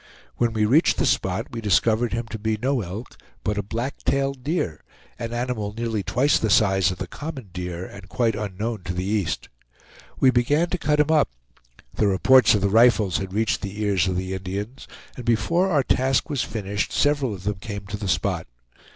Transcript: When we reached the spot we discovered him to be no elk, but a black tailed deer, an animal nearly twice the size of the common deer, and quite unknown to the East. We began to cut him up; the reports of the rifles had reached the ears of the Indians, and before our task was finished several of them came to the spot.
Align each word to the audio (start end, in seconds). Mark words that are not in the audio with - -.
When 0.37 0.51
we 0.53 0.65
reached 0.65 0.97
the 0.97 1.05
spot 1.05 1.51
we 1.51 1.61
discovered 1.61 2.11
him 2.11 2.25
to 2.31 2.39
be 2.39 2.57
no 2.59 2.81
elk, 2.81 3.15
but 3.43 3.59
a 3.59 3.61
black 3.61 3.97
tailed 4.03 4.43
deer, 4.43 4.81
an 5.19 5.31
animal 5.31 5.75
nearly 5.77 6.01
twice 6.01 6.39
the 6.39 6.49
size 6.49 6.89
of 6.89 6.97
the 6.97 7.05
common 7.05 7.49
deer, 7.53 7.85
and 7.85 8.09
quite 8.09 8.33
unknown 8.35 8.81
to 8.85 8.95
the 8.95 9.03
East. 9.03 9.47
We 10.19 10.31
began 10.31 10.69
to 10.71 10.79
cut 10.79 10.99
him 10.99 11.11
up; 11.11 11.29
the 11.93 12.07
reports 12.07 12.55
of 12.55 12.61
the 12.61 12.67
rifles 12.69 13.17
had 13.19 13.31
reached 13.31 13.61
the 13.61 13.79
ears 13.83 14.07
of 14.07 14.17
the 14.17 14.33
Indians, 14.33 14.87
and 15.15 15.23
before 15.23 15.69
our 15.69 15.83
task 15.83 16.31
was 16.31 16.41
finished 16.41 16.91
several 16.91 17.35
of 17.35 17.43
them 17.43 17.59
came 17.59 17.85
to 17.85 17.97
the 17.97 18.07
spot. 18.09 18.47